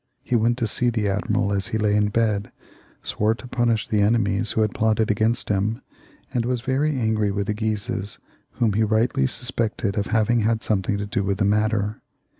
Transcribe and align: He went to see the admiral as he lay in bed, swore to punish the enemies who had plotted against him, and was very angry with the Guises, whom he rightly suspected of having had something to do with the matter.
He 0.23 0.35
went 0.35 0.57
to 0.57 0.65
see 0.65 0.89
the 0.89 1.07
admiral 1.09 1.53
as 1.53 1.67
he 1.67 1.77
lay 1.77 1.95
in 1.95 2.07
bed, 2.09 2.51
swore 3.03 3.35
to 3.35 3.47
punish 3.47 3.87
the 3.87 4.01
enemies 4.01 4.53
who 4.53 4.61
had 4.61 4.73
plotted 4.73 5.11
against 5.11 5.49
him, 5.49 5.83
and 6.33 6.43
was 6.43 6.61
very 6.61 6.99
angry 6.99 7.29
with 7.29 7.45
the 7.45 7.53
Guises, 7.53 8.17
whom 8.53 8.73
he 8.73 8.81
rightly 8.83 9.27
suspected 9.27 9.99
of 9.99 10.07
having 10.07 10.39
had 10.39 10.63
something 10.63 10.97
to 10.97 11.05
do 11.05 11.23
with 11.23 11.37
the 11.37 11.45
matter. 11.45 12.01